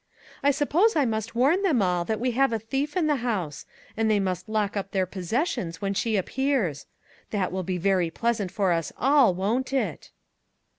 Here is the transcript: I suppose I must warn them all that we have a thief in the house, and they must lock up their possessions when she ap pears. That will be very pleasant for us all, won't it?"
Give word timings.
I 0.41 0.49
suppose 0.49 0.95
I 0.95 1.05
must 1.05 1.35
warn 1.35 1.61
them 1.61 1.79
all 1.79 2.03
that 2.05 2.19
we 2.19 2.31
have 2.31 2.51
a 2.51 2.57
thief 2.57 2.97
in 2.97 3.05
the 3.05 3.17
house, 3.17 3.67
and 3.95 4.09
they 4.09 4.19
must 4.19 4.49
lock 4.49 4.75
up 4.75 4.93
their 4.93 5.05
possessions 5.05 5.79
when 5.79 5.93
she 5.93 6.17
ap 6.17 6.25
pears. 6.25 6.87
That 7.29 7.51
will 7.51 7.61
be 7.61 7.77
very 7.77 8.09
pleasant 8.09 8.49
for 8.51 8.71
us 8.71 8.91
all, 8.97 9.35
won't 9.35 9.71
it?" 9.71 10.09